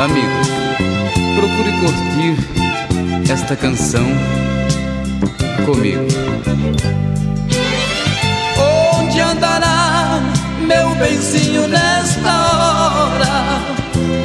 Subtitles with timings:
[0.00, 0.48] Amigos,
[1.34, 2.36] procure curtir
[3.30, 4.06] esta canção
[5.66, 6.06] comigo.
[8.96, 10.20] Onde andará
[10.60, 13.60] meu benzinho nesta hora?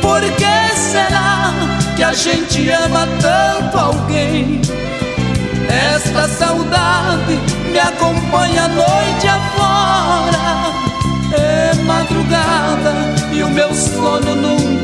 [0.02, 1.54] Por que será
[1.96, 4.62] que a gente ama tanto alguém?
[5.68, 7.40] Esta saudade
[7.72, 9.23] me acompanha a noite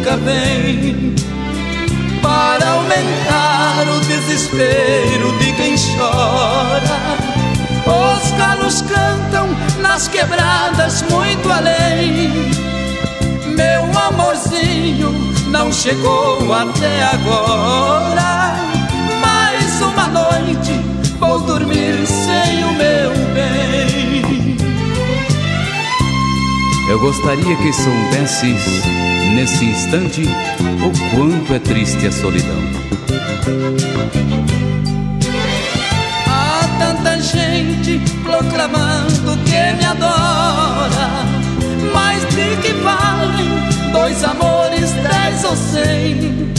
[0.09, 1.13] nunca vem
[2.22, 7.17] para aumentar o desespero de quem chora.
[7.86, 9.48] Os galos cantam
[9.81, 12.52] nas quebradas muito além.
[13.55, 15.14] Meu amorzinho
[15.48, 18.55] não chegou até agora.
[19.22, 20.72] Mais uma noite
[21.20, 22.08] vou dormir
[26.90, 28.84] Eu gostaria que soubesses
[29.36, 32.58] nesse instante o quanto é triste a solidão.
[36.28, 41.26] Há tanta gente proclamando que me adora,
[41.94, 46.52] mas de que valem dois amores, dez ou cem?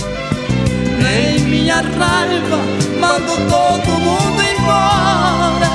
[0.96, 2.56] Nem minha raiva
[3.00, 5.69] mando todo mundo embora.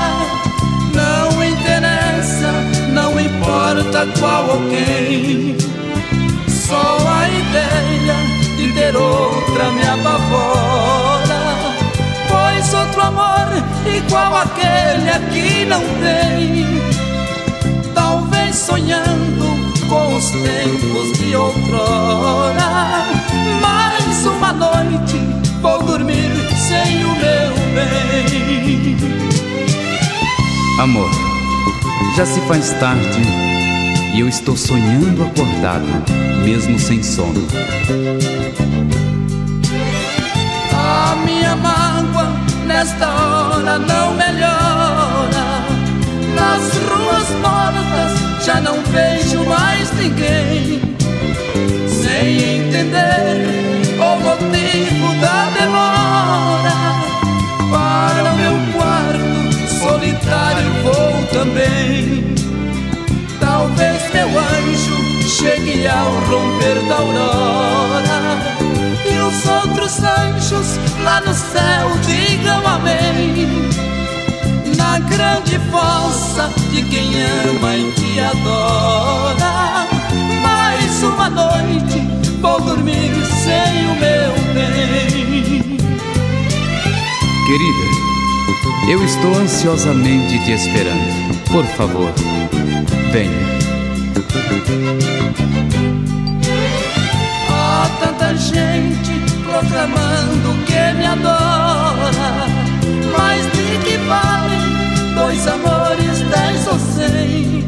[3.96, 5.56] Importa qual quem.
[6.48, 8.16] Só a ideia
[8.58, 11.40] de ter outra me apavora.
[12.28, 13.48] Pois outro amor
[13.86, 16.66] igual aquele aqui não tem.
[17.94, 19.46] Talvez sonhando
[19.88, 23.06] com os tempos de outrora.
[23.62, 25.20] Mais uma noite
[25.62, 28.98] vou dormir sem o meu bem.
[30.80, 31.10] Amor,
[32.18, 33.55] já se faz tarde
[34.16, 35.86] e eu estou sonhando acordado,
[36.46, 37.46] mesmo sem sono.
[40.74, 42.32] A minha mágoa
[42.66, 45.46] nesta hora não melhora.
[46.34, 50.82] Nas ruas mortas já não vejo mais ninguém.
[51.90, 53.50] Sem entender
[54.00, 56.76] o motivo da demora.
[57.70, 62.35] Para o meu quarto solitário vou também.
[65.46, 68.02] Chegue ao romper da aurora
[69.06, 73.70] E os outros anjos lá no céu digam amém
[74.76, 77.12] Na grande fossa de quem
[77.48, 79.88] ama e que adora
[80.42, 82.00] Mais uma noite
[82.42, 83.14] vou dormir
[83.44, 85.76] sem o meu bem
[87.46, 91.44] Querida, eu estou ansiosamente te esperando.
[91.52, 92.12] Por favor,
[93.12, 93.75] venha.
[97.50, 99.14] Há tanta gente
[99.44, 102.30] proclamando que me adora,
[103.18, 104.66] mas de que valem
[105.16, 107.64] dois amores, dez ou cem?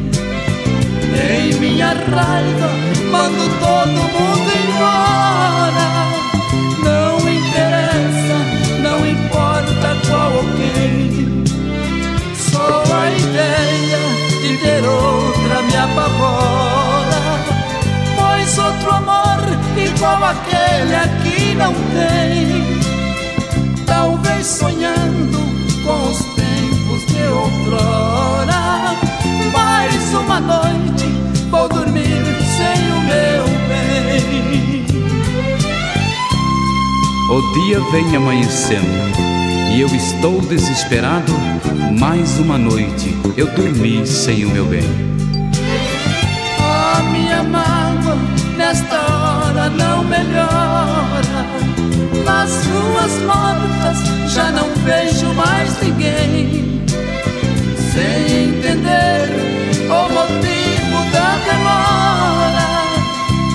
[1.30, 2.68] Em minha raiva
[3.10, 5.88] mando todo mundo embora.
[6.84, 8.38] Não interessa,
[8.82, 11.44] não importa qual ou quem.
[12.34, 13.87] Só a ideia de
[14.60, 17.38] ter outra me apavora.
[18.16, 19.38] Pois outro amor
[19.76, 22.78] igual aquele aqui não tem.
[23.86, 25.38] Talvez sonhando
[25.84, 28.96] com os tempos de outrora.
[29.52, 31.06] Mais uma noite
[31.50, 32.22] vou dormir
[32.56, 34.86] sem o meu bem.
[37.30, 39.37] O dia vem amanhecendo
[39.70, 41.32] e eu estou desesperado.
[41.98, 44.82] Mais uma noite eu dormi sem o meu bem.
[46.60, 48.16] A minha mágoa
[48.56, 51.46] nesta hora não melhora.
[52.24, 56.82] Nas ruas mortas já não vejo mais ninguém.
[57.92, 59.28] Sem entender
[59.84, 62.68] o motivo da demora.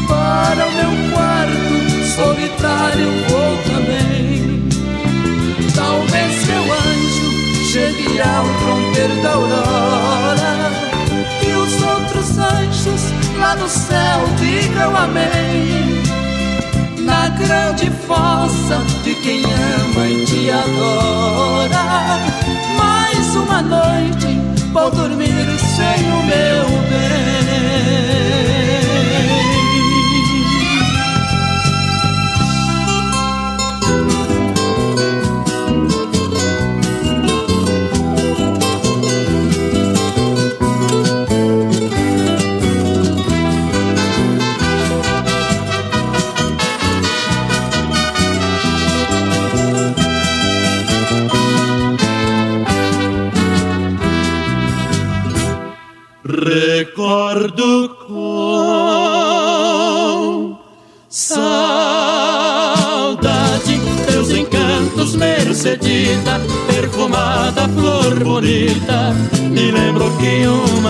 [0.07, 1.83] Para o meu quarto
[2.15, 3.73] solitário vou
[7.83, 10.71] chegue ao romper da aurora.
[11.45, 13.01] E os outros anjos
[13.38, 16.01] lá no céu digam amém.
[17.00, 21.83] Na grande fossa de quem ama e te adora.
[22.77, 24.39] Mais uma noite
[24.71, 28.52] vou dormir sem o meu bem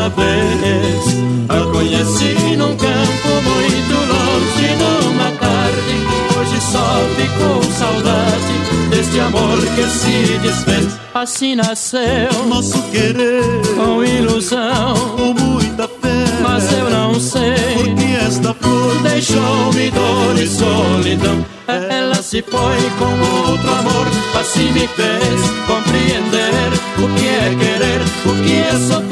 [0.04, 1.48] uma vez.
[1.48, 5.94] A conheci num campo muito longe numa tarde
[6.38, 11.00] Hoje só ficou saudade deste amor que se desfez.
[11.14, 13.44] Assim nasceu nosso querer
[13.76, 16.24] Com ilusão, com muita fé.
[16.42, 21.46] Mas eu não sei Porque esta flor deixou-me dor e solidão?
[21.68, 24.08] Ela se foi com outro amor,
[24.40, 29.03] assim me fez compreender o que é querer, o que é sofrer.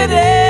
[0.00, 0.49] it is.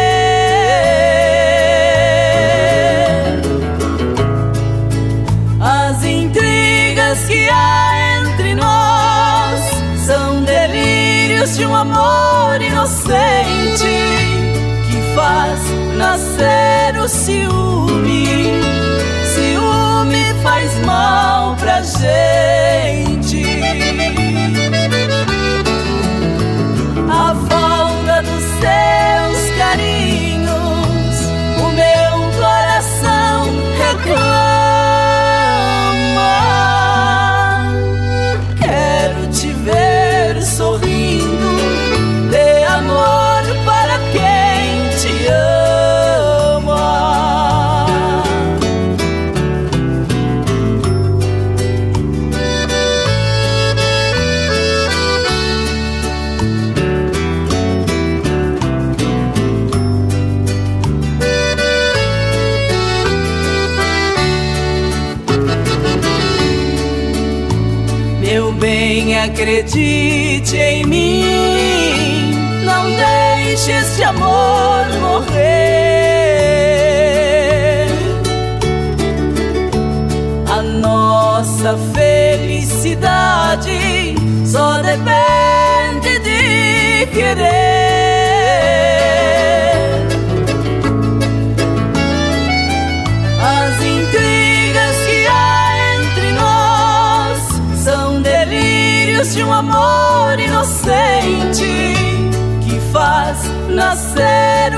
[69.71, 71.10] DJ Me.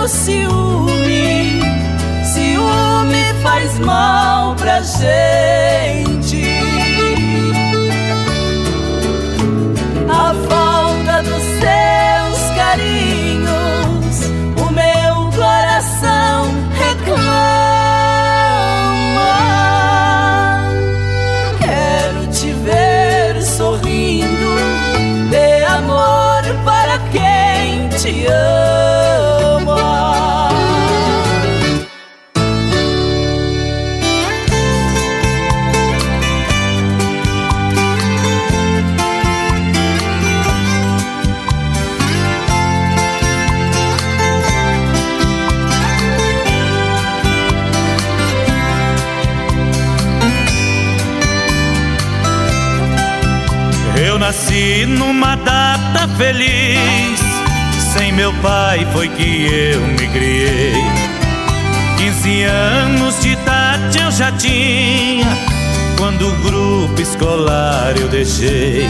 [0.03, 1.61] o ciúme,
[2.25, 5.82] ciúme faz mal pra gente.
[58.43, 60.75] Pai foi que eu me criei.
[61.97, 65.27] 15 anos de idade eu já tinha.
[65.97, 68.87] Quando o grupo escolar eu deixei.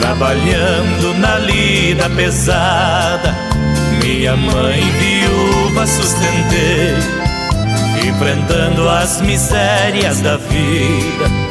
[0.00, 3.34] Trabalhando na lida pesada.
[4.02, 6.94] Minha mãe viúva sustentei.
[8.08, 11.46] Enfrentando as misérias da vida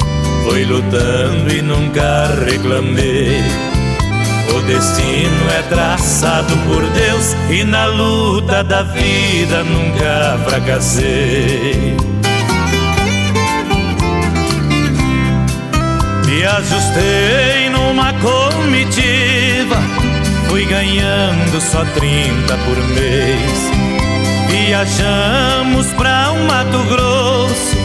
[0.46, 3.42] Fui lutando e nunca reclamei.
[4.54, 11.96] O destino é traçado por Deus e na luta da vida nunca fracassei.
[16.26, 19.78] Me ajustei numa comitiva,
[20.48, 23.72] fui ganhando só 30 por mês.
[24.50, 27.78] Viajamos pra um Mato Grosso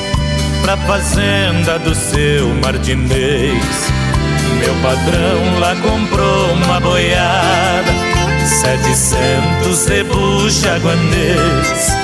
[0.62, 3.99] pra fazenda do seu Martinez.
[4.60, 7.92] Meu patrão lá comprou uma boiada,
[8.46, 11.96] setecentos rebucha guandês.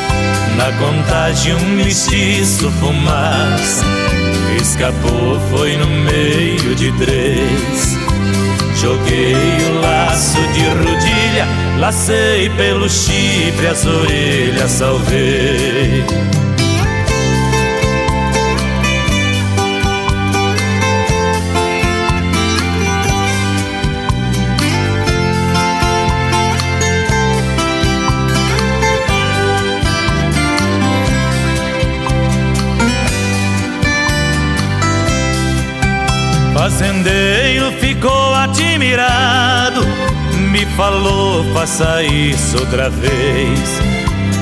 [0.56, 3.84] Na contagem um mestiço fumaça,
[4.60, 7.98] escapou foi no meio de três.
[8.80, 11.46] Joguei o laço de rodilha,
[11.78, 16.04] lacei pelo chifre as orelhas, salvei.
[37.86, 39.86] Ficou admirado,
[40.50, 43.80] me falou faça isso outra vez.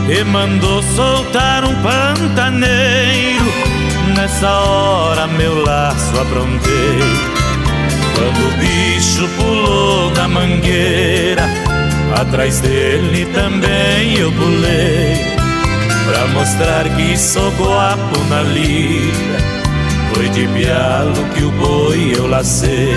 [0.09, 3.45] E mandou soltar um pantaneiro,
[4.17, 6.99] nessa hora meu laço aprontei.
[8.15, 11.45] Quando o bicho pulou na mangueira,
[12.19, 15.35] atrás dele também eu pulei.
[16.07, 19.64] Pra mostrar que sou guapo na lira
[20.15, 22.95] foi de pialo que o boi eu lacei.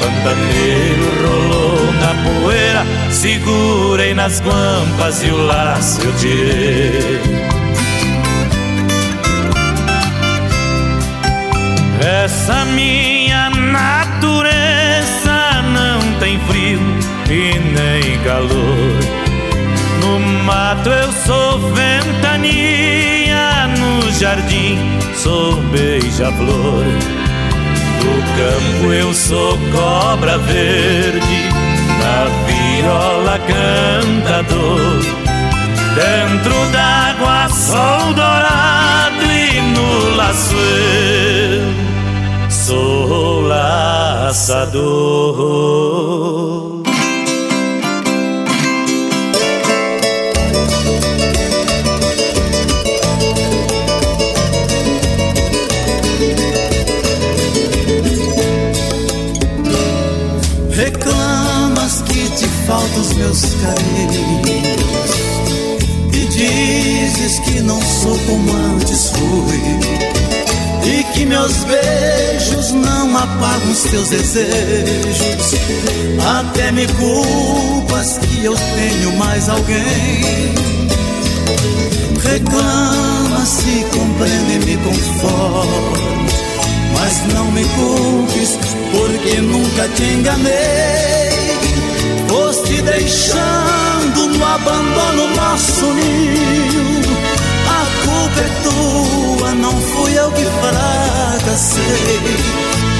[0.00, 7.20] Pantaneiro rolou na poeira, segurei nas guampas e o laço eu tirei.
[12.24, 14.42] Essa minha natureza
[15.72, 16.80] não tem frio
[17.30, 19.22] e nem calor.
[20.00, 23.21] No mato eu sou ventania,
[24.22, 24.78] jardim
[25.16, 26.84] sou beija-flor.
[28.04, 31.48] No campo eu sou cobra verde,
[31.98, 35.02] na viola cantador.
[35.96, 41.64] Dentro d'água sou dourado e no laço eu
[42.48, 44.62] sou laçador.
[62.82, 65.10] Falta os meus carinhos
[66.12, 73.82] E dizes que não sou como antes fui E que meus beijos não apagam os
[73.84, 75.54] teus desejos.
[76.38, 80.54] Até me culpas que eu tenho mais alguém.
[82.20, 86.32] Reclama, se compreende e me conforme
[86.94, 88.58] Mas não me culpes
[88.92, 91.31] porque nunca te enganei
[92.72, 97.02] foste deixando no abandono nosso ninho.
[97.68, 101.82] A culpa é tua, não fui eu que fracassei.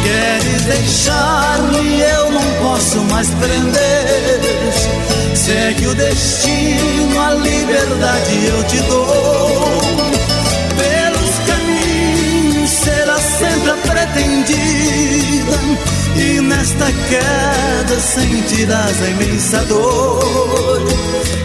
[0.03, 4.41] Queres deixar-me, eu não posso mais prender.
[5.35, 9.72] Segue o destino, a liberdade eu te dou.
[14.13, 15.59] Sempre a pretendida
[16.17, 20.83] e nesta queda sentirás a imensa dor.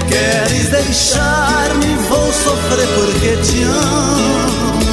[0.07, 4.87] Queres deixar-me, vou sofrer porque te amo.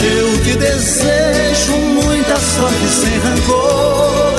[0.00, 4.38] Eu te desejo muita sorte sem rancor.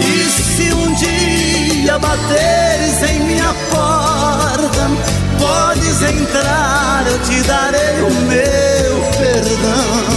[0.00, 4.90] E se um dia bateres em minha porta,
[5.38, 10.13] podes entrar, eu te darei o meu perdão.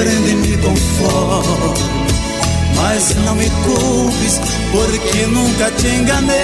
[0.00, 1.90] compreende, me conforme.
[2.76, 4.40] Mas mas não me culpes,
[4.72, 6.40] porque nunca te enganei.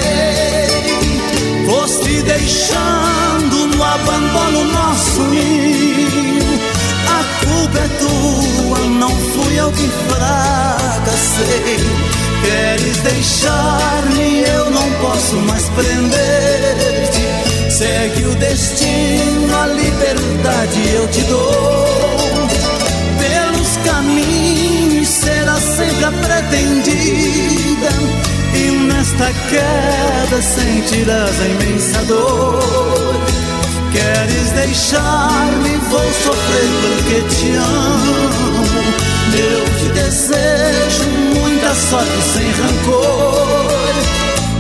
[1.67, 6.61] Foste deixando no abandono nosso ninho.
[7.09, 11.79] A culpa é tua, não fui eu que fracassei.
[12.43, 17.27] Queres deixar-me, eu não posso mais prender-te.
[17.71, 22.36] Segue o destino, a liberdade eu te dou.
[23.87, 27.89] Pelos caminhos será sempre a pretendida.
[28.53, 33.15] E nesta queda sentirás a imensa dor.
[33.93, 38.31] Queres deixar-me, vou sofrer porque te amo.
[39.35, 41.09] Eu te desejo
[41.41, 43.95] muita sorte sem rancor.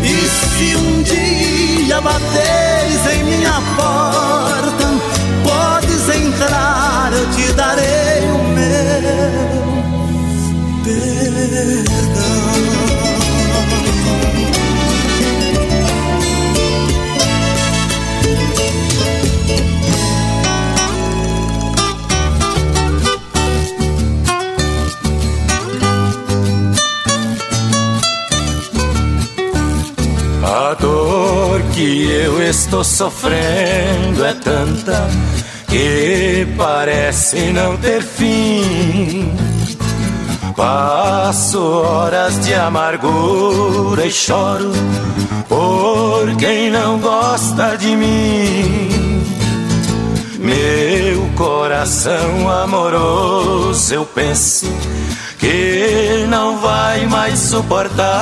[0.03, 4.87] E se um dia bateres em minha porta,
[6.07, 9.07] podes entrar, eu te darei o meu
[10.85, 11.97] perdão.
[31.75, 35.07] que eu estou sofrendo é tanta
[35.77, 39.31] que parece não ter fim.
[40.57, 44.73] Passo horas de amargura e choro
[45.47, 48.89] por quem não gosta de mim.
[50.39, 54.73] Meu coração amoroso, eu penso
[55.39, 58.17] que não vai mais suportar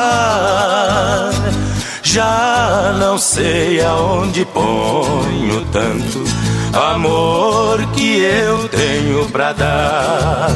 [2.02, 6.22] já não sei aonde ponho tanto
[6.74, 10.50] amor que eu tenho pra dar.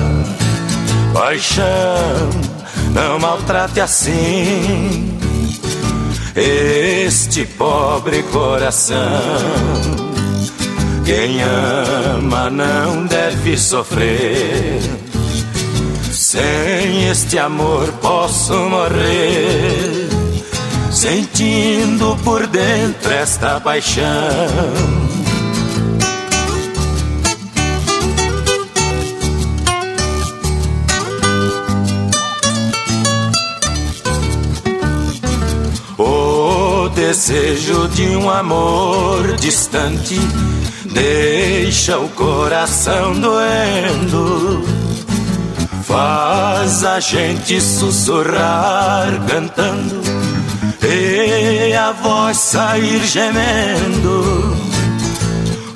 [1.12, 1.64] Paixão,
[2.92, 5.18] não maltrate assim
[6.36, 8.96] este pobre coração.
[11.04, 14.80] Quem ama não deve sofrer.
[16.12, 20.08] Sem este amor posso morrer
[20.90, 24.04] sentindo por dentro esta paixão.
[37.08, 40.20] Desejo de um amor distante
[40.92, 44.62] deixa o coração doendo.
[45.84, 50.02] Faz a gente sussurrar cantando
[50.86, 54.54] e a voz sair gemendo.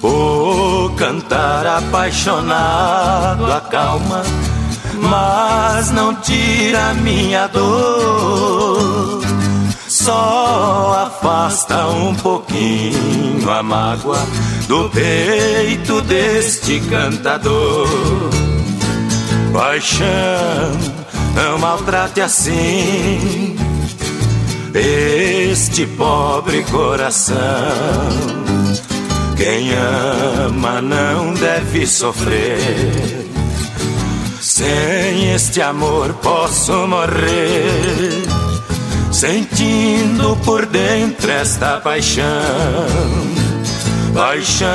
[0.03, 4.23] O cantar apaixonado acalma,
[5.01, 8.92] mas não tira minha dor.
[10.03, 14.19] Só afasta um pouquinho a mágoa
[14.67, 17.87] do peito deste cantador.
[19.53, 20.73] Paixão,
[21.37, 23.57] não maltrate assim
[24.75, 27.37] este pobre coração.
[29.37, 33.23] Quem ama não deve sofrer.
[34.41, 38.27] Sem este amor posso morrer,
[39.23, 42.27] sentindo por dentro esta paixão.
[44.13, 44.69] Paixão.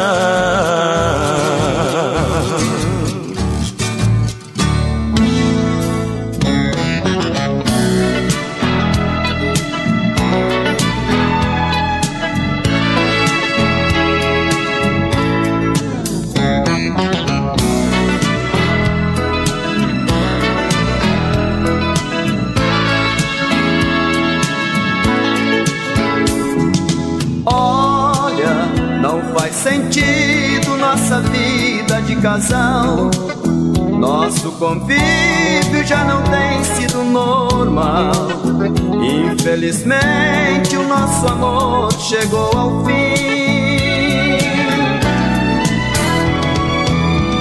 [30.98, 33.10] Nossa vida de casal.
[34.00, 38.12] Nosso convívio já não tem sido normal.
[39.32, 43.18] Infelizmente, o nosso amor chegou ao fim.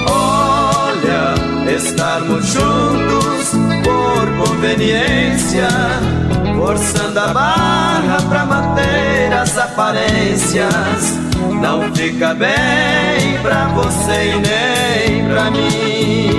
[0.09, 3.51] Olha, estarmos juntos
[3.83, 5.67] por conveniência,
[6.57, 11.26] forçando a barra pra manter as aparências
[11.61, 16.29] não fica bem pra você e nem pra mim.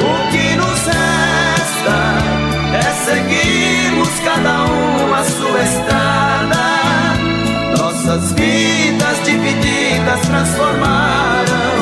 [0.00, 1.98] O que nos resta
[2.74, 6.66] é seguirmos cada um a sua estrada.
[7.78, 11.76] Nossas vidas divididas transformaram,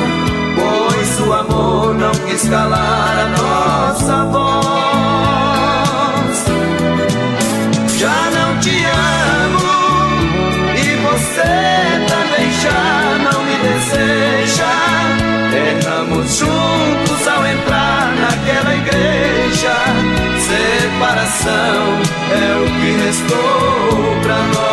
[0.57, 4.84] pois o amor não quis calar a nossa voz.
[16.27, 19.75] Juntos ao entrar naquela igreja.
[20.47, 24.64] Separação é o que restou pra nós.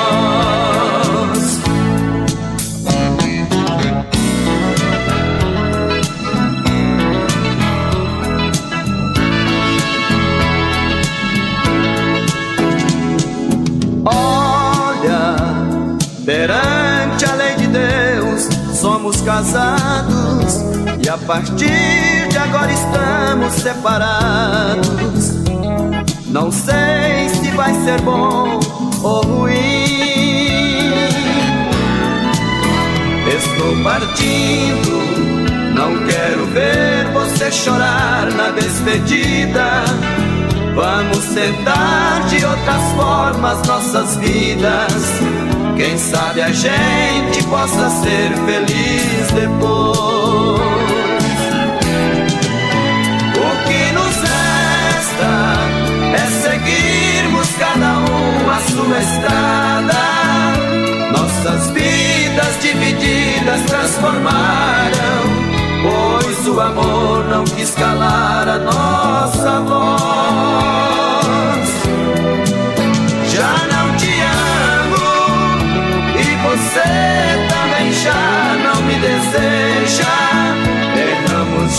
[19.42, 20.62] Casados
[21.04, 25.32] e a partir de agora estamos separados.
[26.28, 28.60] Não sei se vai ser bom
[29.02, 29.56] ou ruim.
[33.28, 39.84] Estou partindo, não quero ver você chorar na despedida.
[40.76, 45.41] Vamos tentar de outras formas nossas vidas
[45.76, 50.62] quem sabe a gente possa ser feliz depois.
[53.38, 55.34] O que nos resta
[56.16, 60.02] é seguirmos cada um a sua estrada.
[61.12, 65.24] Nossas vidas divididas transformaram,
[65.84, 70.51] pois o amor não quis calar a nossa voz.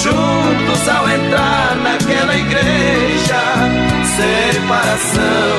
[0.02, 3.40] Juntos ao entrar naquela igreja.
[4.16, 5.56] Separação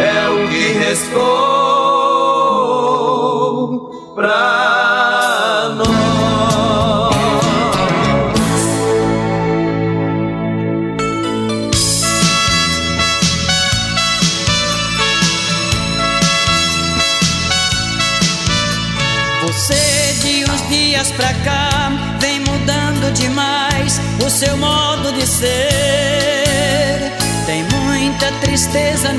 [0.00, 1.14] é o que restou
[4.14, 4.63] pra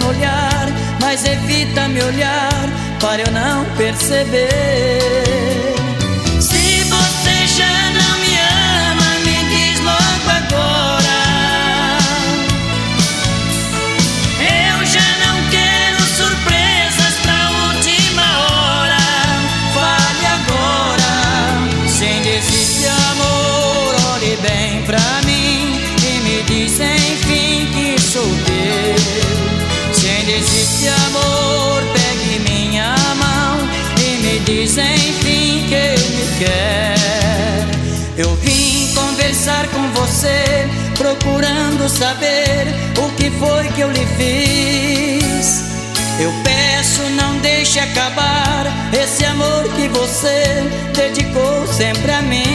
[0.06, 0.68] no olhar,
[1.02, 5.75] mas evita me olhar para eu não perceber.
[41.26, 42.68] Procurando saber
[43.00, 45.64] o que foi que eu lhe fiz.
[46.20, 52.55] Eu peço, não deixe acabar esse amor que você dedicou sempre a mim.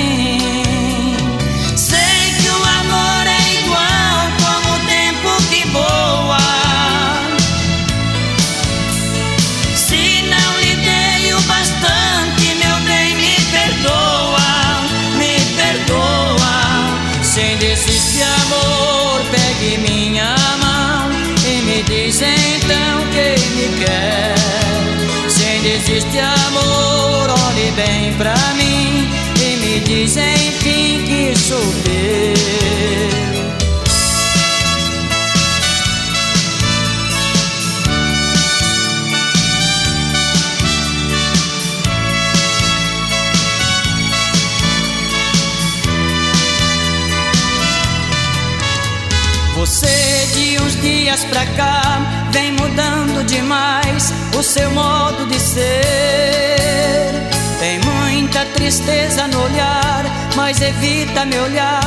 [51.20, 57.12] Dias pra cá vem mudando demais o seu modo de ser.
[57.58, 60.04] Tem muita tristeza no olhar,
[60.36, 61.80] mas evita me olhar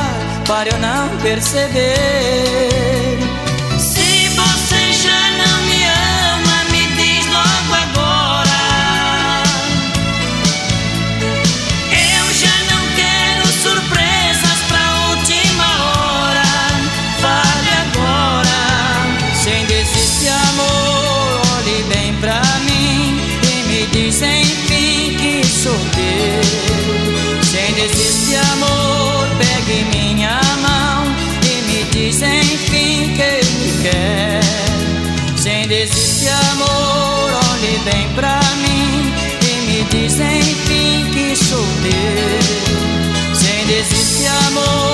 [0.46, 1.94] para eu não perceber.
[44.56, 44.93] Amor,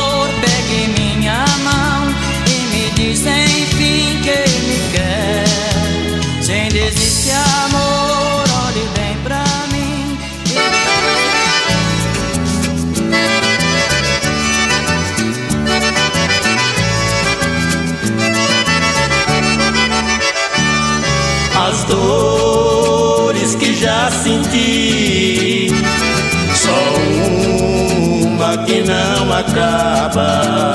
[29.40, 30.74] acaba.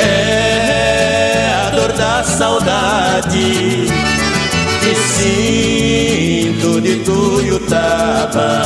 [0.00, 3.86] É a dor da saudade
[4.80, 8.60] que sinto de Tuiutaba.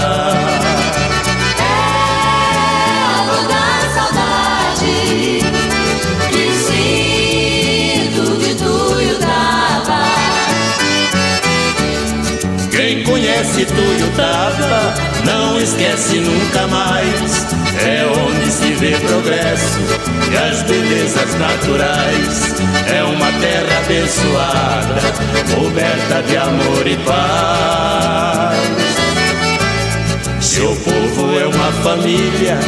[13.04, 17.46] conhece Tuiutaba, não esquece nunca mais.
[17.80, 18.43] É onde
[18.76, 19.78] vê progresso
[20.30, 22.54] e as belezas naturais.
[22.86, 25.00] É uma terra abençoada,
[25.54, 28.54] coberta de amor e paz.
[30.40, 32.58] Seu povo é uma família,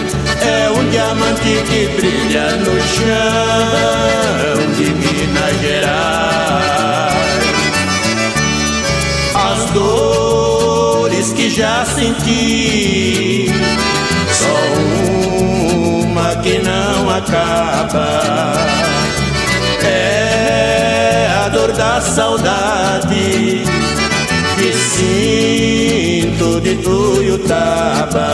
[0.40, 7.16] é um diamante que brilha no chão de Minas Gerais.
[9.34, 13.46] As dores que já senti.
[14.32, 14.56] Só
[16.16, 18.54] uma que não acaba.
[19.84, 23.62] É a dor da saudade
[24.56, 28.26] que sinto de Tuiutaba.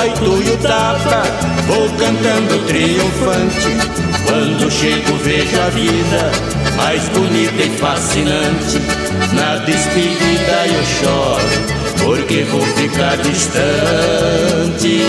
[0.00, 1.22] Baito e o tapa,
[1.66, 3.76] vou cantando triunfante.
[4.24, 6.32] Quando chego vejo a vida
[6.76, 8.80] mais bonita e fascinante.
[9.34, 11.44] Na despedida eu choro,
[12.02, 15.02] porque vou ficar distante.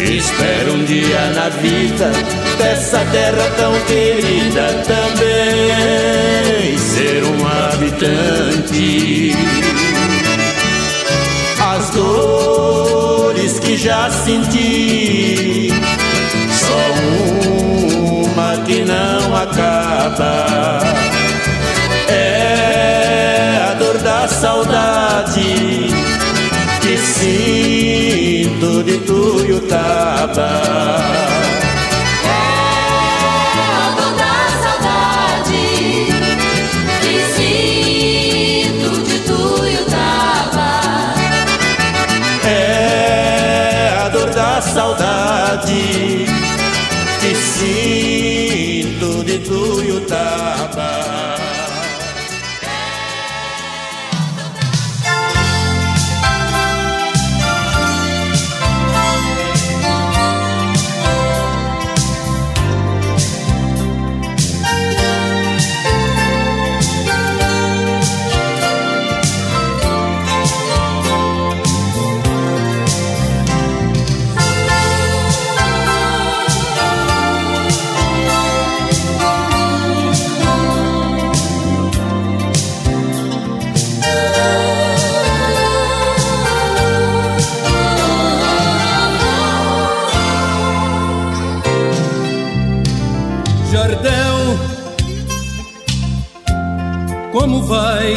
[0.00, 2.10] Espero um dia na vida
[2.58, 9.36] dessa terra tão querida também ser um habitante.
[11.60, 12.45] As dores
[13.66, 15.70] que já senti.
[16.52, 16.78] Só
[18.30, 20.78] uma que não acaba.
[22.08, 25.88] É a dor da saudade
[26.80, 30.50] que sinto de Tuiutaba.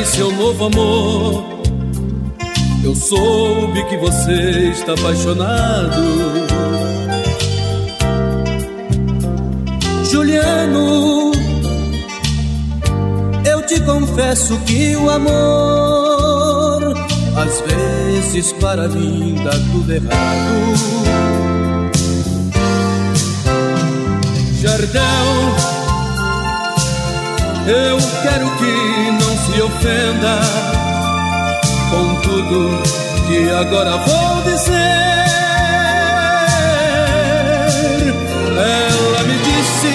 [0.10, 1.45] Seu novo amor?
[2.84, 6.02] Eu soube que você está apaixonado.
[10.10, 11.32] Juliano,
[13.45, 16.93] eu te confesso que o amor
[17.36, 21.10] às vezes para mim dá tudo errado.
[24.60, 25.79] Jardão
[27.69, 30.39] eu quero que não se ofenda
[31.91, 32.82] com tudo
[33.27, 35.19] que agora vou dizer.
[38.58, 39.93] Ela me disse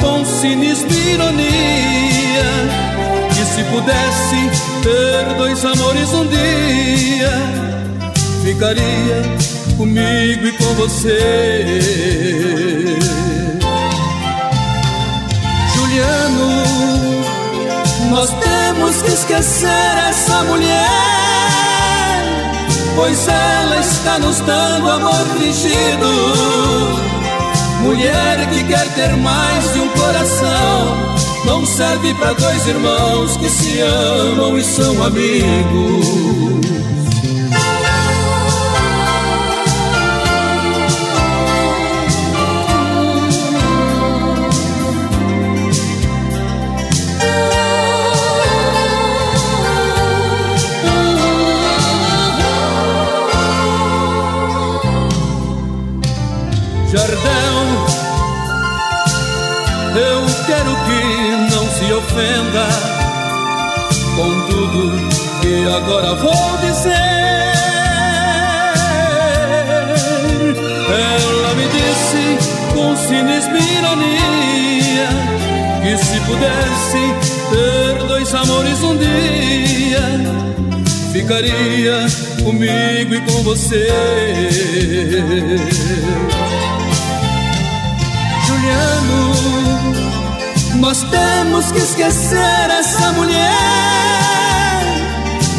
[0.00, 2.50] com cinismo e ironia
[3.30, 4.50] que se pudesse
[4.82, 7.32] ter dois amores um dia,
[8.44, 9.22] ficaria
[9.76, 12.18] comigo e com você.
[15.74, 16.55] Juliano
[18.16, 20.80] nós temos que esquecer essa mulher,
[22.94, 26.08] pois ela está nos dando amor fingido.
[27.82, 33.80] Mulher que quer ter mais de um coração, não serve para dois irmãos que se
[33.80, 36.56] amam e são amigos.
[64.16, 64.92] Com tudo
[65.40, 66.92] que agora vou dizer.
[70.88, 72.38] Ela me disse
[72.74, 75.08] com cinismo e ironia
[75.82, 77.02] que se pudesse
[77.50, 80.46] ter dois amores um dia
[81.12, 82.06] ficaria
[82.44, 83.88] comigo e com você.
[90.86, 93.40] Nós temos que esquecer essa mulher,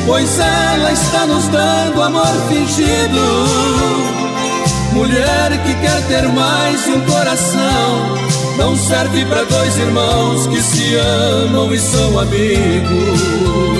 [0.06, 3.20] pois ela está nos dando amor fingido.
[4.94, 8.16] Mulher que quer ter mais um coração,
[8.58, 13.77] não serve para dois irmãos que se amam e são amigos.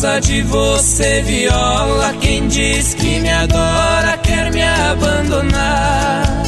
[0.00, 2.14] De você viola.
[2.22, 6.42] Quem diz que me adora quer me abandonar.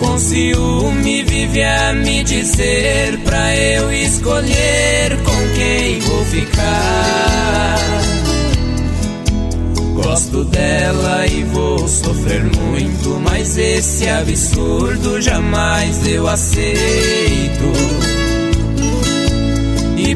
[0.00, 7.78] Com ciúme vive a me dizer pra eu escolher com quem vou ficar.
[9.94, 18.03] Gosto dela e vou sofrer muito, mas esse absurdo jamais eu aceito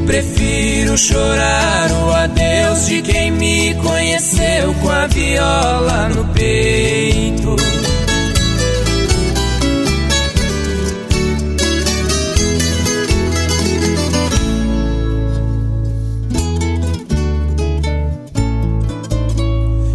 [0.09, 7.57] prefiro chorar o adeus de quem me conheceu com a viola no peito.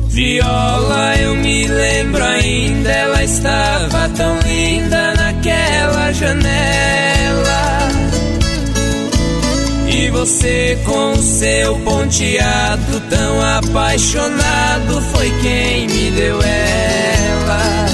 [0.10, 7.13] Viola, eu me lembro ainda, ela estava tão linda naquela janela.
[10.14, 17.86] Você com seu ponteado tão apaixonado foi quem me deu ela.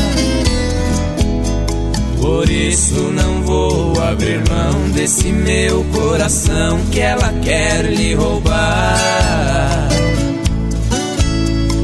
[2.20, 9.88] Por isso não vou abrir mão desse meu coração que ela quer lhe roubar.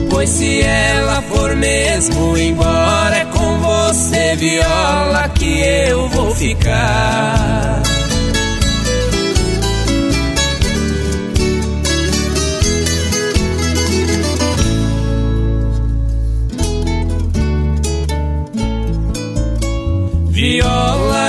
[0.09, 7.81] Pois se ela for mesmo embora, é com você, viola, que eu vou ficar.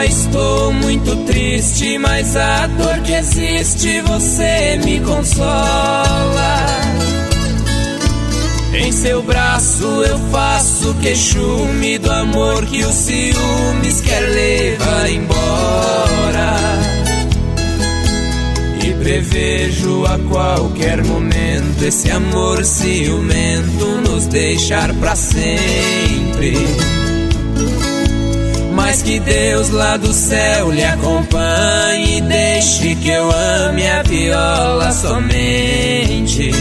[0.05, 6.67] Estou muito triste, mas a dor que existe você me consola.
[8.75, 16.57] Em seu braço eu faço queixume do amor que os ciúmes quer levar embora.
[18.85, 26.55] E prevejo a qualquer momento esse amor ciumento nos deixar para sempre.
[28.87, 34.93] Mas que Deus lá do céu lhe acompanhe e deixe que eu ame a viola
[34.93, 36.53] somente.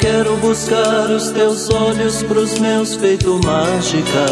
[0.00, 4.26] Quero buscar os teus olhos pros meus feito mágica.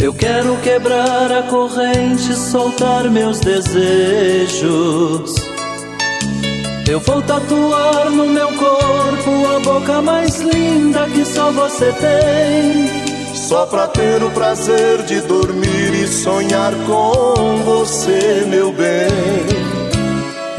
[0.00, 5.34] Eu quero quebrar a corrente, soltar meus desejos.
[6.88, 13.10] Eu vou tatuar no meu corpo a boca mais linda que só você tem.
[13.34, 19.69] Só pra ter o prazer de dormir e sonhar com você, meu bem.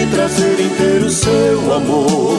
[0.00, 2.38] Me trazer inteiro seu amor.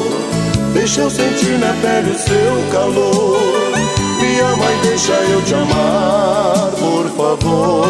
[0.73, 3.71] Deixa eu sentir na pele o seu calor.
[4.19, 7.85] Me ama e deixa eu te amar, por favor.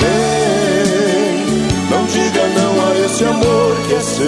[0.00, 1.44] Vem,
[1.90, 4.26] não diga não a esse amor que é seu.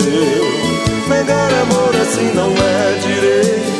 [1.08, 3.70] Negar amor assim não é direito.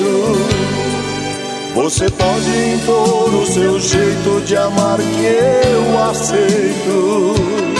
[1.74, 7.80] Você pode impor o seu jeito de amar que eu aceito.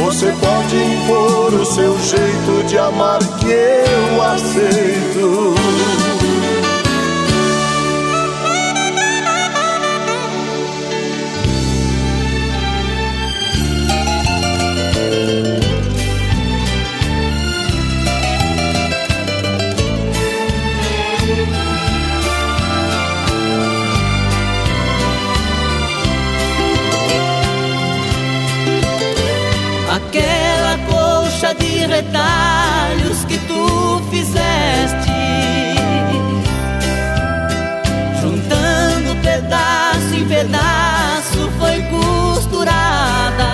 [0.00, 5.59] Você pode impor o seu jeito de amar que eu aceito.
[32.00, 35.10] Retalhos que tu fizeste,
[38.22, 43.50] juntando pedaço em pedaço, foi costurada.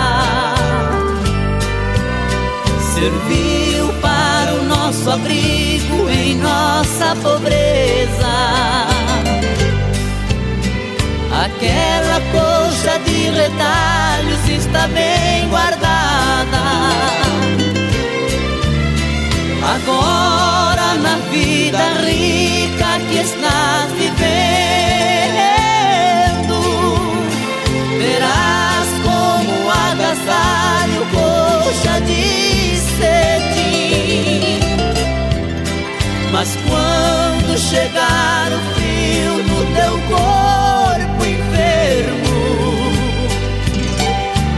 [2.95, 8.07] Serviu para o nosso abrigo em nossa pobreza.
[11.45, 15.76] Aquela coxa de retalhos está bem guardada.
[36.37, 42.37] Mas quando chegar o frio no teu corpo enfermo,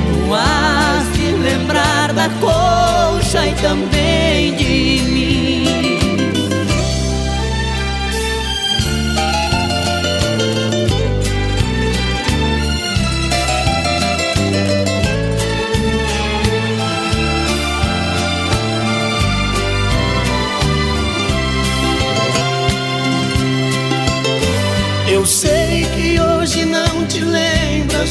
[0.08, 5.27] tu has de lembrar da coxa e também de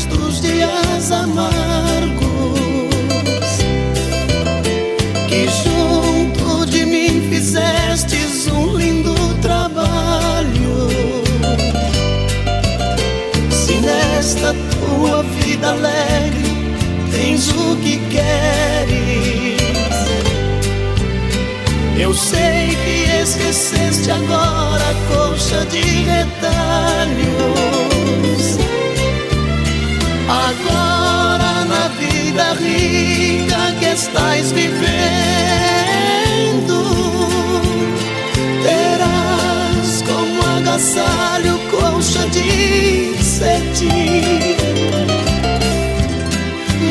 [0.06, 2.27] dos dias amargos
[22.00, 26.78] eu sei que esqueceste agora a coxa de retalhos.
[30.30, 34.88] Agora na vida rica que estás vivendo,
[38.64, 44.56] terás como agasalho colcha de cetim.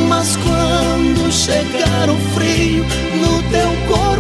[0.09, 2.84] Mas quando chegar o frio
[3.20, 4.15] no teu corpo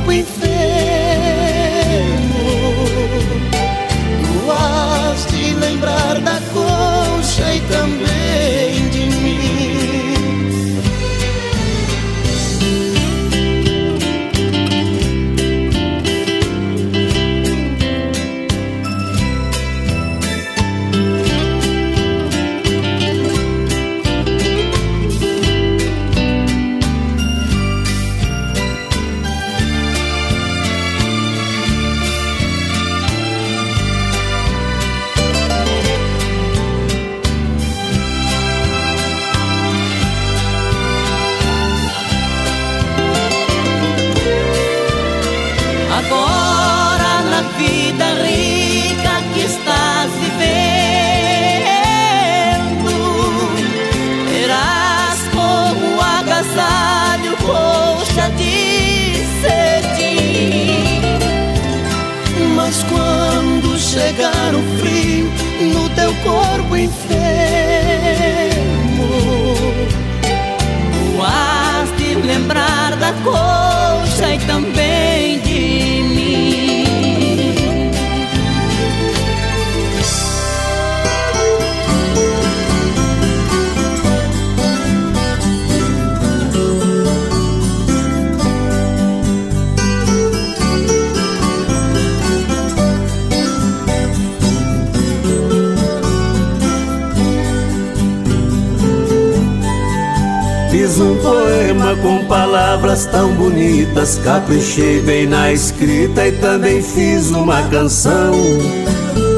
[102.02, 104.18] com palavras tão bonitas.
[104.24, 108.32] Caprichei bem na escrita e também fiz uma canção.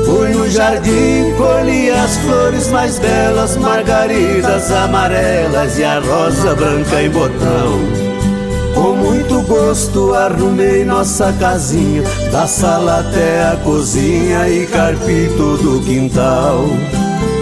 [0.05, 7.11] Fui no jardim, colhi as flores mais belas, margaridas amarelas e a rosa branca em
[7.11, 8.09] botão.
[8.75, 15.83] Com muito gosto arrumei nossa casinha, da sala até a cozinha e carpi todo o
[15.83, 16.65] quintal.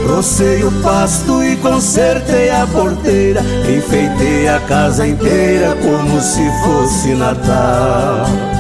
[0.07, 8.56] Rocei o pasto e consertei a porteira, enfeitei a casa inteira como se fosse Natal.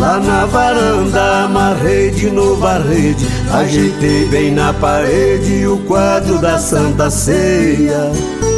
[0.00, 3.26] Lá na varanda amarrei de novo a rede.
[3.52, 8.10] Ajeitei bem na parede o quadro da Santa Ceia.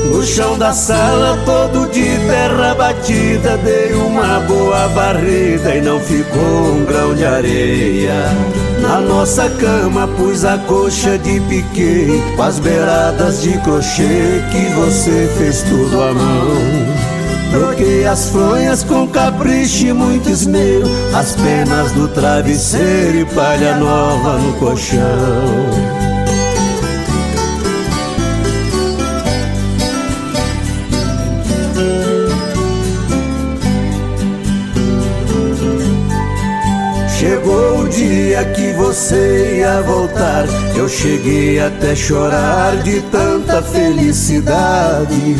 [0.09, 6.75] No chão da sala todo de terra batida Dei uma boa varrida e não ficou
[6.75, 8.15] um grão de areia.
[8.81, 15.29] Na nossa cama pus a coxa de piquet Com as beiradas de crochê que você
[15.39, 17.02] fez tudo à mão
[17.53, 20.87] Troquei as fronhas com capricho e muito esmero.
[21.15, 25.03] As penas do travesseiro e palha nova no colchão.
[37.19, 40.47] Chegou o dia que você ia voltar.
[40.75, 45.37] Eu cheguei até chorar de tanta felicidade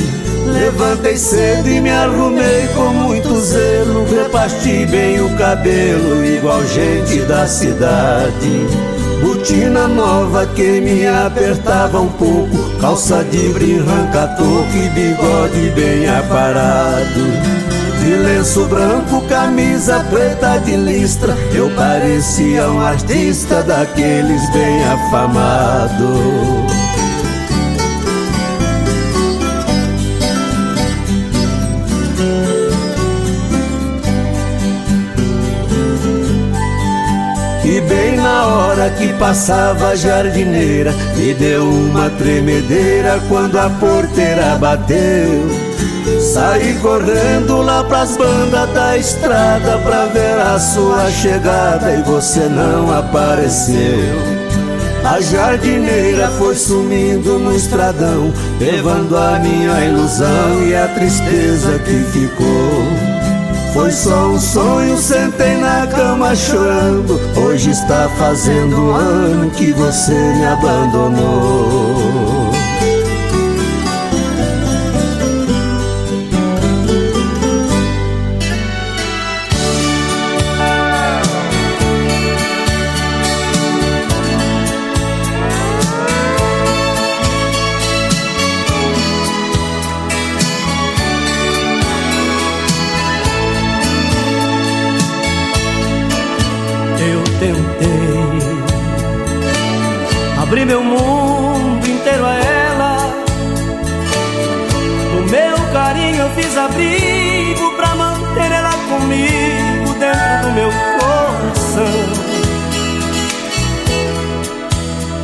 [0.53, 4.05] Levantei cedo e me arrumei com muito zelo.
[4.05, 8.67] Reparti bem o cabelo igual gente da cidade.
[9.23, 12.79] Botina nova que me apertava um pouco.
[12.81, 17.63] Calça de brim, ranca-toco e bigode bem aparado.
[18.03, 21.37] De lenço branco, camisa preta de listra.
[21.55, 26.72] Eu parecia um artista daqueles bem afamado
[37.65, 44.57] E bem na hora que passava a jardineira Me deu uma tremedeira quando a porteira
[44.57, 45.49] bateu.
[46.21, 52.93] Saí correndo lá pras bandas da estrada Pra ver a sua chegada e você não
[52.93, 54.43] apareceu.
[55.05, 63.12] A jardineira foi sumindo no estradão Levando a minha ilusão e a tristeza que ficou
[63.73, 67.19] foi só um sonho, sentei na cama chorando.
[67.37, 72.02] Hoje está fazendo um ano que você me abandonou.
[106.65, 112.13] Abrigo pra manter ela comigo dentro do meu coração.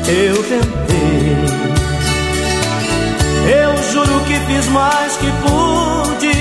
[0.09, 1.36] Eu tentei,
[3.62, 6.32] eu juro que fiz mais que pude,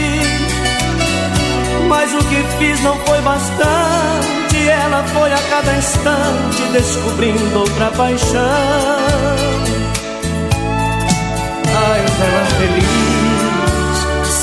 [1.87, 4.37] mas o que fiz não foi bastante
[4.69, 8.41] ela foi a cada instante descobrindo outra paixão.
[11.75, 13.16] Ai, ela feliz,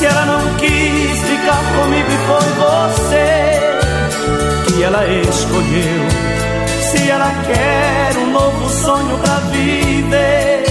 [0.05, 3.61] se ela não quis ficar comigo e foi você
[4.67, 6.05] que ela escolheu.
[6.83, 10.67] Se ela quer um novo sonho pra viver,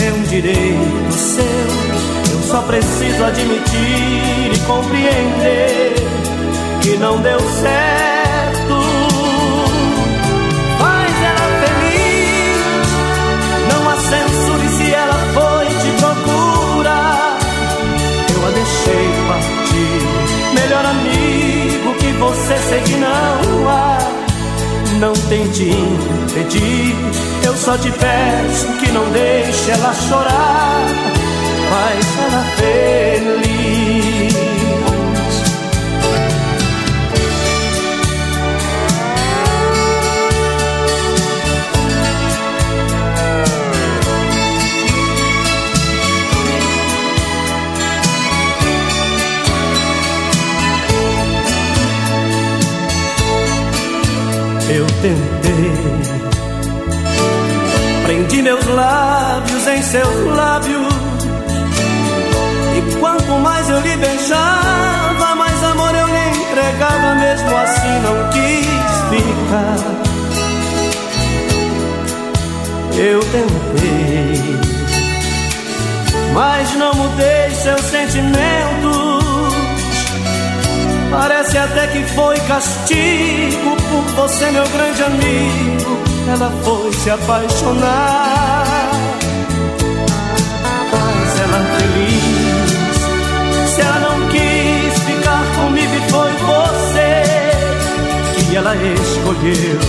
[0.00, 1.44] é um direito seu.
[2.30, 5.94] Eu só preciso admitir e compreender
[6.82, 8.05] que não deu certo
[22.26, 23.98] você que não há.
[24.98, 26.96] Não tente impedir,
[27.44, 30.86] eu só te peço que não deixe ela chorar.
[31.70, 34.45] Faz ela feliz.
[54.84, 56.16] Tentei.
[58.04, 60.94] Prendi meus lábios em seus lábios.
[62.76, 67.14] E quanto mais eu lhe beijava, mais amor eu lhe entregava.
[67.14, 68.76] Mesmo assim não quis
[69.10, 69.96] ficar.
[72.98, 74.56] Eu tentei,
[76.34, 79.15] mas não mudei seus sentimentos.
[81.10, 85.98] Parece até que foi castigo por você, meu grande amigo.
[86.28, 88.90] Ela foi se apaixonar.
[90.92, 93.00] Mas ela feliz,
[93.74, 97.22] se ela não quis ficar comigo e foi você
[98.48, 99.80] que ela escolheu.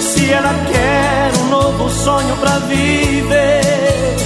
[0.00, 4.16] Se ela quer um novo sonho pra viver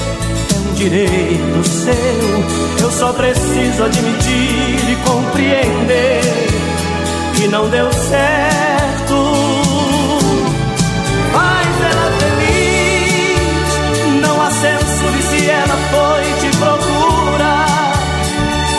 [0.81, 2.83] direito seu.
[2.83, 6.23] Eu só preciso admitir e compreender
[7.35, 9.15] que não deu certo.
[11.35, 13.73] Mas ela feliz,
[14.23, 17.93] não há censura se ela foi te procurar.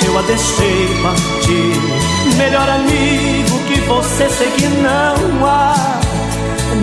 [0.03, 5.99] Eu a deixei partir, melhor amigo que você sei que não há.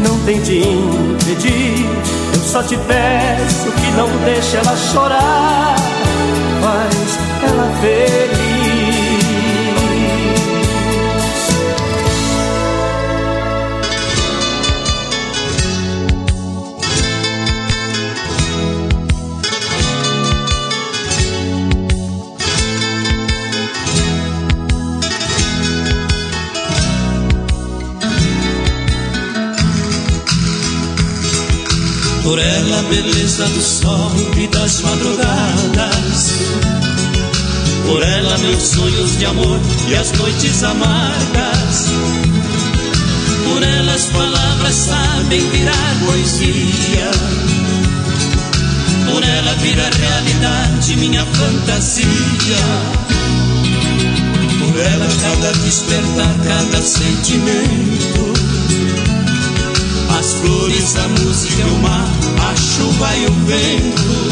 [0.00, 2.17] Não tente impedir eu
[2.48, 5.76] só te peço que não deixe ela chorar,
[6.62, 8.47] faz ela feliz.
[32.28, 36.30] Por ela, a beleza do sol e das madrugadas.
[37.86, 39.58] Por ela, meus sonhos de amor
[39.88, 41.86] e as noites amargas.
[43.46, 47.10] Por ela, as palavras sabem virar poesia.
[49.10, 52.06] Por ela, vira realidade minha fantasia.
[54.58, 58.28] Por ela, cada despertar, cada sentimento
[60.18, 62.17] as flores, a música, o mar,
[63.00, 64.27] e o vento,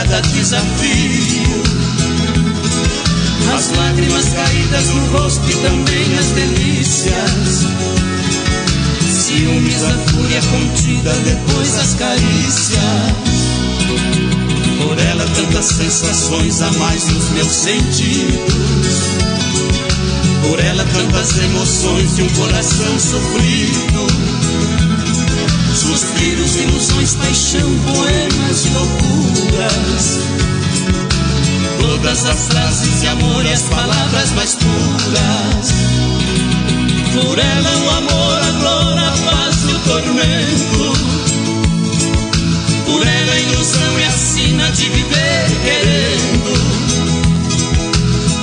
[0.00, 1.62] cada desafio.
[3.54, 7.66] As lágrimas caídas no rosto e também as delícias.
[9.06, 12.80] Ciúmes, a fúria contida, depois as carícias.
[14.82, 18.94] Por ela tantas sensações a mais nos meus sentidos.
[20.48, 24.89] Por ela tantas emoções de um coração sofrido
[25.90, 30.20] suspiros, ilusões, paixão, poemas e loucuras.
[31.80, 35.72] Todas as frases de amor e as palavras mais puras.
[37.12, 40.92] Por ela o amor, a dor, a paz e o tormento.
[42.86, 46.54] Por ela a ilusão e a sina de viver querendo.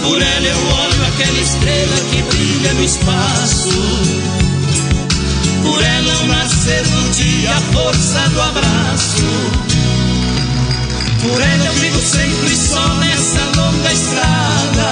[0.03, 3.69] Por ela eu olho aquela estrela que brilha no espaço.
[5.67, 9.25] Por ela nascer do dia, a força do abraço.
[11.21, 14.91] Por ela eu vivo sempre só nessa longa estrada.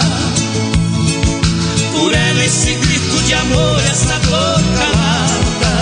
[1.94, 5.76] Por ela esse grito de amor, essa dor calada.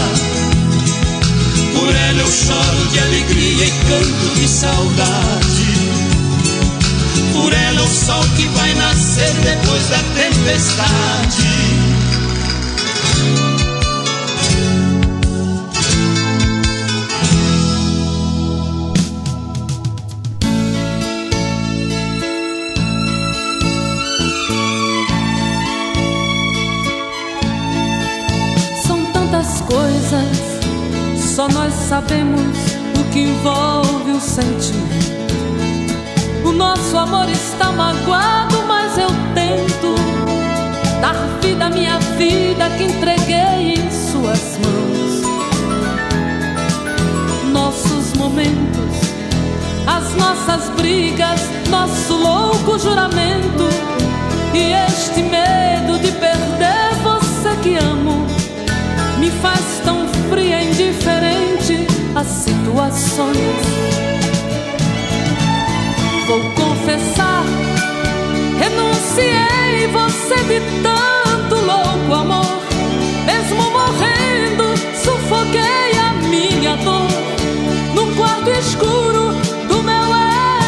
[1.73, 5.73] Por ela eu choro de alegria e canto de saudade.
[7.33, 11.82] por ela o sol que vai nascer depois da tempestade.
[31.35, 32.57] Só nós sabemos
[32.99, 35.23] o que envolve o sentimento.
[36.45, 39.95] O nosso amor está magoado, mas eu tento
[41.01, 45.23] dar vida à minha vida que entreguei em suas mãos.
[47.51, 48.95] Nossos momentos,
[49.87, 53.67] as nossas brigas, nosso louco juramento
[54.53, 58.23] e este medo de perder você que amo
[59.17, 63.37] me faz tão fria e indiferente às situações.
[66.25, 67.43] Vou confessar,
[68.57, 72.63] renunciei você de tanto louco amor.
[73.27, 77.11] Mesmo morrendo, sufoquei a minha dor
[77.93, 79.33] num quarto escuro
[79.67, 80.07] do meu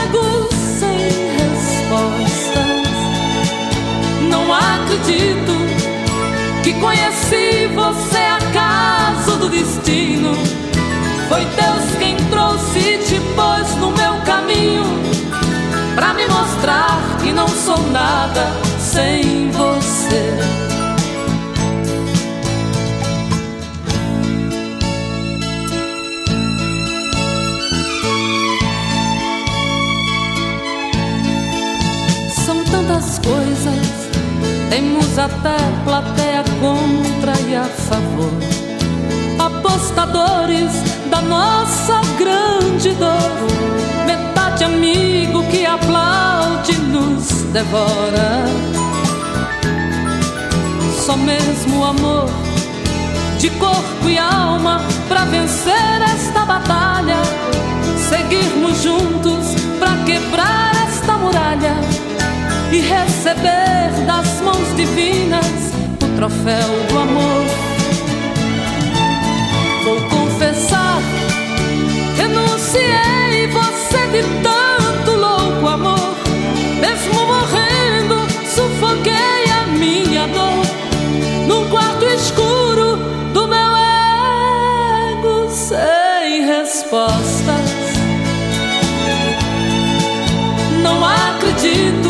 [0.03, 0.47] ego
[0.79, 0.99] sem
[1.39, 2.93] respostas.
[4.29, 5.44] Não acredito
[11.27, 14.83] Foi Deus quem trouxe e te pôs no meu caminho
[15.95, 18.47] para me mostrar que não sou nada
[18.79, 20.37] sem você.
[32.45, 34.05] São tantas coisas
[34.69, 35.55] temos até
[35.85, 38.31] plateia contra e a favor.
[39.39, 43.31] Apostadores da nossa grande dor.
[44.05, 48.45] Metade amigo que aplaude nos devora.
[51.05, 52.29] Só mesmo amor
[53.39, 57.21] de corpo e alma para vencer esta batalha.
[58.09, 61.75] Seguirmos juntos para quebrar esta muralha
[62.71, 65.45] e receber das mãos divinas
[66.01, 67.64] o troféu do amor.
[72.75, 76.15] Renunciei você de tanto louco amor.
[76.79, 78.15] Mesmo morrendo,
[78.45, 80.65] sufoquei a minha dor
[81.47, 82.97] num quarto escuro
[83.33, 83.75] do meu
[85.07, 87.95] ego sem respostas.
[90.81, 92.09] Não acredito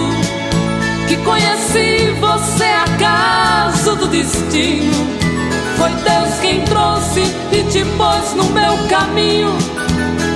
[1.08, 5.16] que conheci você acaso do destino.
[5.78, 9.54] Foi Deus quem trouxe e te pôs no meu caminho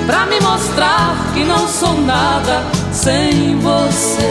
[0.10, 4.28] pra me mostrar que não sou nada sem você.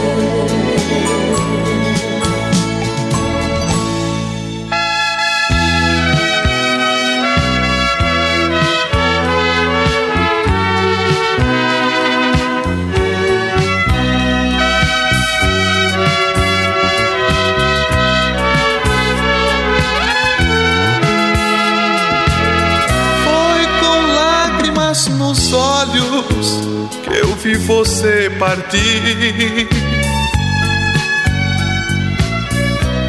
[27.79, 29.69] Você partir.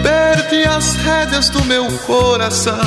[0.00, 2.78] Perdi as rédeas do meu coração,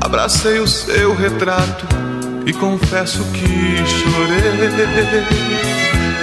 [0.00, 1.86] abracei o seu retrato
[2.44, 4.58] e confesso que chorei.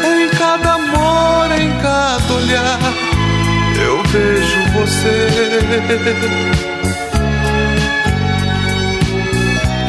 [0.03, 2.79] Em cada amor, em cada olhar,
[3.81, 5.29] eu vejo você.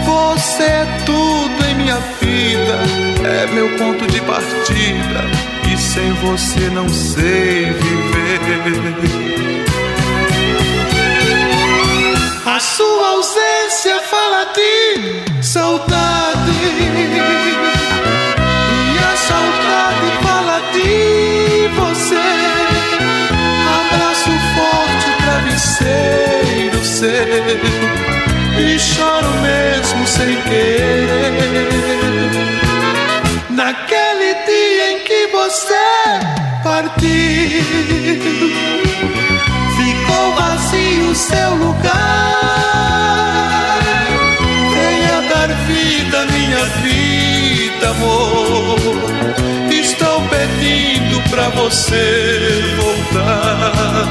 [0.07, 5.24] Você é tudo em minha vida, é meu ponto de partida.
[5.70, 8.41] E sem você não sei viver.
[12.47, 16.51] A sua ausência fala de saudade.
[18.95, 22.27] E a saudade fala de você.
[23.81, 27.97] Abraço forte, travesseiro seu
[28.59, 32.16] e choro mesmo sem querer.
[33.67, 35.75] Naquele dia em que você
[36.62, 37.64] partiu,
[39.77, 41.91] ficou vazio seu lugar.
[44.73, 48.79] Venha dar vida minha vida, amor.
[49.73, 54.07] Estou pedindo pra você voltar.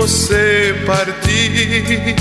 [0.00, 2.14] Você partir.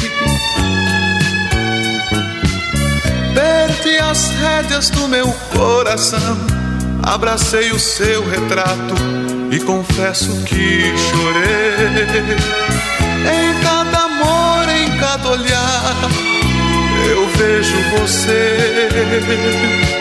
[3.35, 6.37] Perdi as rédeas do meu coração,
[7.03, 8.95] abracei o seu retrato
[9.51, 12.35] e confesso que chorei.
[13.29, 16.09] Em cada amor, em cada olhar,
[17.11, 19.96] eu vejo você.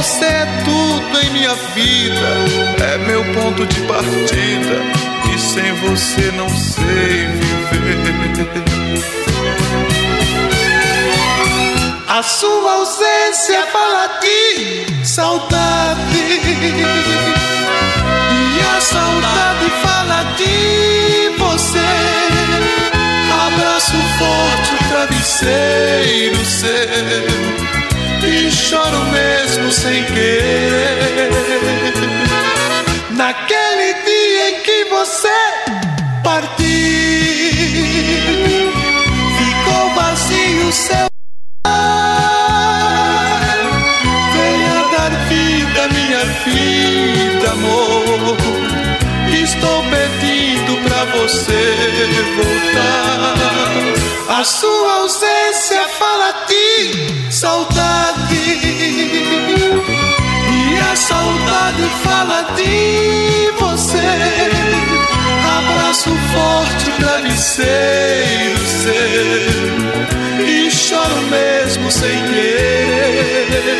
[0.00, 2.30] Você é tudo em minha vida,
[2.82, 4.80] é meu ponto de partida,
[5.30, 7.26] e sem você não sei
[7.70, 7.98] viver.
[12.08, 16.18] A sua ausência fala de saudade,
[18.46, 21.78] e a saudade fala de você.
[23.46, 27.59] Abraço forte, o travesseiro seu
[28.30, 31.30] e choro mesmo sem querer.
[33.10, 35.28] Naquele dia em que você
[36.22, 36.64] partiu,
[39.38, 41.06] ficou vazio seu
[41.66, 43.40] lar.
[44.32, 48.36] Venha dar vida, minha vida, amor.
[49.42, 51.60] Estou pedindo pra você
[52.36, 53.34] voltar.
[54.38, 55.39] A sua ausência
[61.10, 64.10] saudade fala de você.
[65.58, 69.70] Abraço forte, travesseiro seu.
[70.46, 73.70] E choro mesmo sem querer.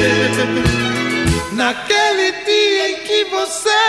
[1.53, 3.81] Naquele dia em que você